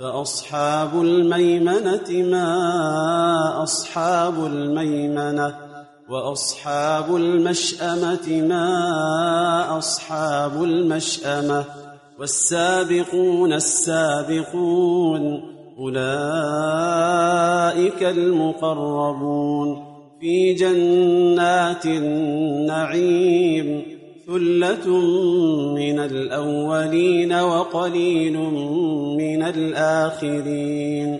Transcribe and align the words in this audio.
فأصحاب 0.00 1.00
الميمنة 1.00 2.10
ما 2.10 3.62
أصحاب 3.62 4.46
الميمنة 4.46 5.54
وأصحاب 6.08 7.16
المشأمة 7.16 8.42
ما 8.48 9.78
أصحاب 9.78 10.64
المشأمة 10.64 11.64
والسابقون 12.18 13.52
السابقون 13.52 15.42
أولئك 15.78 16.02
المقربون 18.02 19.84
في 20.20 20.54
جنات 20.54 21.86
النعيم 21.86 23.89
ثلة 24.30 24.88
من 25.74 25.98
الأولين 25.98 27.32
وقليل 27.32 28.36
من 29.18 29.42
الآخرين 29.42 31.18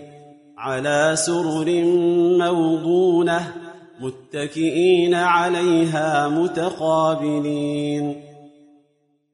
على 0.57 1.11
سرر 1.15 1.83
موضونة 2.37 3.53
متكئين 4.01 5.13
عليها 5.13 6.27
متقابلين 6.27 8.21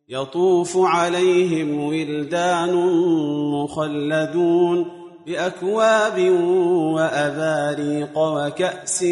يطوف 0.09 0.77
عليهم 0.77 1.83
ولدان 1.83 2.73
مخلدون 3.53 4.85
بأكواب 5.27 6.31
وأباريق 6.95 8.17
وكأس 8.17 9.03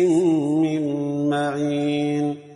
من 0.62 0.84
معين 1.30 2.55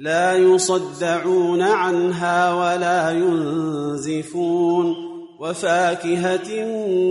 لا 0.00 0.36
يصدعون 0.36 1.62
عنها 1.62 2.54
ولا 2.54 3.10
ينزفون 3.10 4.94
وفاكهة 5.40 6.64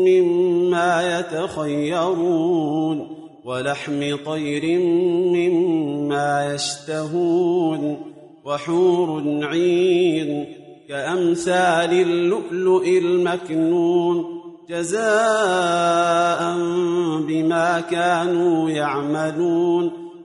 مما 0.05 1.19
يتخيرون 1.19 3.07
ولحم 3.45 4.15
طير 4.25 4.79
مما 5.33 6.53
يشتهون 6.53 7.97
وحور 8.45 9.39
عين 9.43 10.45
كأمثال 10.89 11.93
اللؤلؤ 11.93 12.87
المكنون 12.87 14.25
جزاء 14.69 16.53
بما 17.27 17.83
كانوا 17.91 18.69
يعملون 18.69 19.98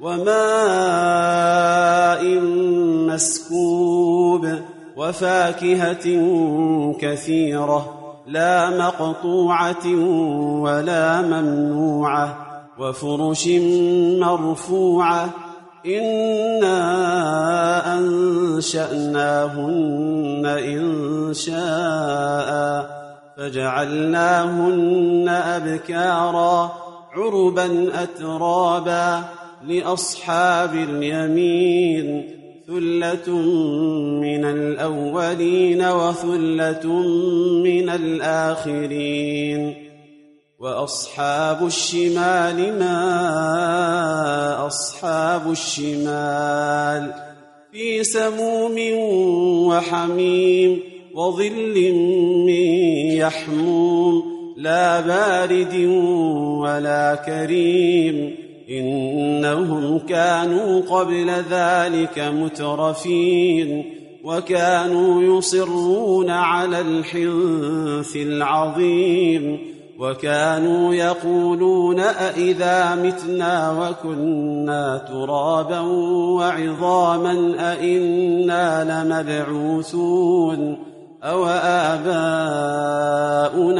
وماء 0.00 0.36
مسكوب 3.08 4.48
وفاكهة 4.96 6.06
كثيرة 7.00 7.92
لا 8.26 8.70
مقطوعة 8.70 9.86
ولا 10.60 11.22
ممنوعة 11.22 12.46
وفرش 12.78 13.48
مرفوعة 14.20 15.30
إنا 15.86 16.78
أنشأناهن 17.98 19.66
إن 20.46 20.84
شاء 21.34 22.86
فجعلناهن 23.36 25.28
أبكارا 25.28 26.72
عربا 27.16 27.90
أترابا 28.02 29.24
لأصحاب 29.64 30.74
اليمين 30.74 32.30
ثلة 32.66 33.36
من 34.20 34.44
الأولين 34.44 35.84
وثلة 35.84 36.86
من 37.62 37.88
الآخرين. 37.88 39.74
وأصحاب 40.58 41.66
الشمال 41.66 42.78
ما 42.78 44.66
أصحاب 44.66 45.50
الشمال. 45.50 47.14
في 47.72 48.04
سموم 48.04 48.74
وحميم 49.68 50.80
وظل 51.14 51.92
من 52.46 52.64
يحموم 53.16 54.22
لا 54.56 55.00
بارد 55.00 55.74
ولا 56.60 57.14
كريم. 57.14 58.45
إنهم 58.70 59.98
كانوا 59.98 60.80
قبل 60.80 61.30
ذلك 61.50 62.18
مترفين 62.18 63.92
وكانوا 64.24 65.22
يصرون 65.22 66.30
على 66.30 66.80
الحنث 66.80 68.16
العظيم 68.16 69.58
وكانوا 69.98 70.94
يقولون 70.94 72.00
أإذا 72.00 72.94
متنا 72.94 73.70
وكنا 73.80 74.98
ترابا 75.08 75.80
وعظاما 75.80 77.54
أإنا 77.72 78.84
لمبعوثون 79.04 80.78
أو 81.22 81.46
آباؤنا 81.94 82.66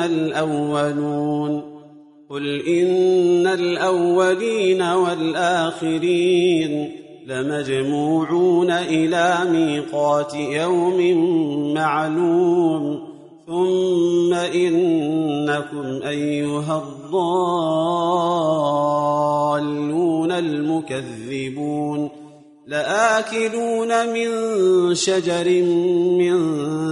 الأولون 0.07 1.76
قل 2.37 2.69
إن 2.69 3.47
الأولين 3.47 4.83
والآخرين 4.83 6.73
لمجموعون 7.27 8.71
إلى 8.71 9.39
ميقات 9.51 10.35
يوم 10.35 11.01
معلوم 11.75 12.99
ثم 13.47 14.35
إنكم 14.35 16.09
أيها 16.09 16.79
الضالون 16.79 17.13
المكذبون 20.33 22.11
لآكلون 22.67 24.13
من 24.13 24.31
شجر 24.95 25.63
من 26.19 26.35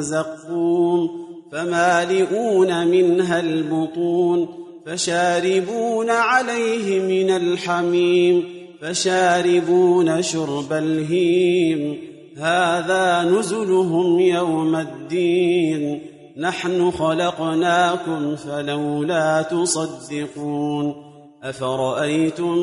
زقوم 0.03 1.11
فمالئون 1.53 2.87
منها 2.87 3.41
البطون 3.41 4.64
فشاربون 4.87 6.11
عليه 6.11 7.01
من 7.01 7.31
الحميم 7.31 8.45
فشاربون 8.81 10.23
شرب 10.23 10.73
الهيم. 10.73 11.99
هذا 12.37 13.23
نزلهم 13.23 14.21
يوم 14.21 14.77
الدين. 14.77 16.01
نحن 16.37 16.91
خلقناكم 16.91 18.37
فلولا 18.37 19.43
تصدقون. 19.43 20.95
أفرأيتم 21.43 22.59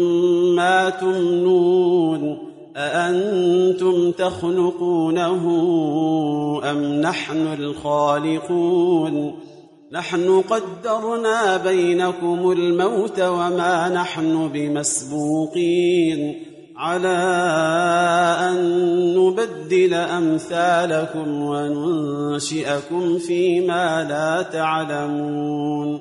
ما 0.56 0.90
تمنون؟ 0.90 2.38
أأنتم 2.78 4.12
تخلقونه 4.12 5.44
أم 6.72 7.02
نحن 7.02 7.48
الخالقون؟ 7.48 9.34
نحن 9.94 10.42
قدرنا 10.42 11.58
بينكم 11.58 12.52
الموت 12.52 13.20
وما 13.20 13.90
نحن 13.90 14.48
بمسبوقين. 14.54 16.44
على 16.78 17.18
أن 18.50 18.58
نبدل 19.18 19.94
أمثالكم 19.94 21.42
وننشئكم 21.42 23.18
فيما 23.18 24.08
لا 24.10 24.42
تعلمون. 24.42 26.00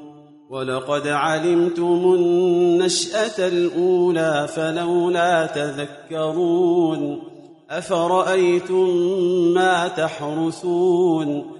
ولقد 0.51 1.07
علمتم 1.07 2.15
النشأة 2.15 3.49
الأولى 3.49 4.49
فلولا 4.55 5.47
تذكرون. 5.47 7.23
أفرأيتم 7.71 8.89
ما 9.55 9.89
تحرثون؟ 9.89 11.60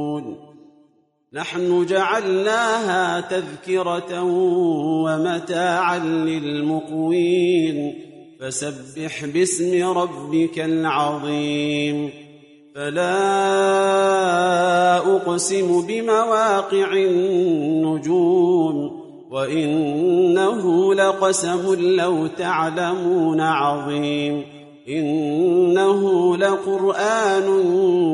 نحن 1.33 1.85
جعلناها 1.85 3.21
تذكرة 3.21 4.23
ومتاعا 5.03 5.99
للمقوين. 5.99 7.93
فسبح 8.41 9.25
باسم 9.25 9.97
ربك 9.97 10.59
العظيم. 10.59 12.09
فلا 12.75 13.07
أقسم 14.97 15.87
بمواقع 15.87 16.93
النجوم. 16.93 19.01
وإنه 19.31 20.93
لقسم 20.93 21.95
لو 21.95 22.27
تعلمون 22.27 23.41
عظيم. 23.41 24.43
إنه 24.89 26.37
لقرآن 26.37 27.47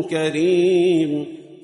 كريم. 0.09 1.36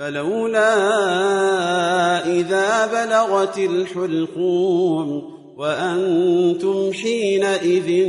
فلولا 0.00 0.76
إذا 2.26 2.86
بلغت 2.86 3.58
الحلقوم 3.58 5.22
وأنتم 5.56 6.92
حينئذ 6.92 8.06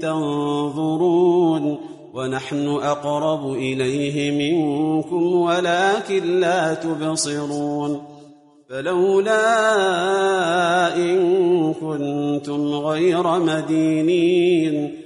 تنظرون 0.00 1.78
ونحن 2.14 2.68
أقرب 2.68 3.52
إليه 3.52 4.30
منكم 4.30 5.34
ولكن 5.34 6.40
لا 6.40 6.74
تبصرون 6.74 8.02
فلولا 8.70 9.36
إن 10.96 11.74
كنتم 11.74 12.74
غير 12.74 13.38
مدينين 13.38 15.05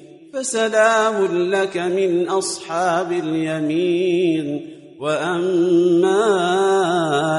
فسلام 0.33 1.25
لك 1.51 1.77
من 1.77 2.29
أصحاب 2.29 3.11
اليمين 3.11 4.67
وأما 4.99 6.25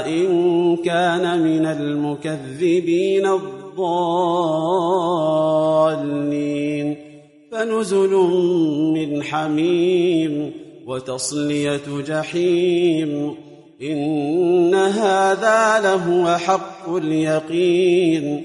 إن 0.06 0.76
كان 0.76 1.42
من 1.42 1.66
المكذبين 1.66 3.26
الضالين 3.26 3.72
فنزل 7.52 8.10
من 8.94 9.22
حميم 9.22 10.52
وتصلية 10.86 12.02
جحيم 12.06 13.34
إن 13.82 14.74
هذا 14.74 15.80
لهو 15.80 16.36
حق 16.36 16.94
اليقين 16.94 18.44